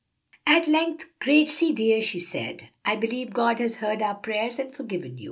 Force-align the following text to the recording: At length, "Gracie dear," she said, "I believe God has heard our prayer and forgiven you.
At 0.47 0.67
length, 0.67 1.05
"Gracie 1.19 1.73
dear," 1.73 2.01
she 2.01 2.19
said, 2.19 2.69
"I 2.83 2.95
believe 2.95 3.33
God 3.33 3.59
has 3.59 3.75
heard 3.75 4.01
our 4.01 4.15
prayer 4.15 4.49
and 4.57 4.73
forgiven 4.73 5.17
you. 5.19 5.19